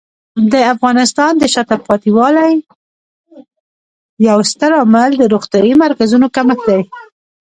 د 0.51 0.53
افغانستان 0.73 1.31
د 1.37 1.43
شاته 1.53 1.75
پاتې 1.87 2.09
والي 2.17 2.51
یو 4.29 4.39
ستر 4.51 4.71
عامل 4.79 5.11
د 5.17 5.23
روغتیايي 5.33 5.73
مرکزونو 5.83 6.27
کمښت 6.35 6.63
دی. 6.71 6.81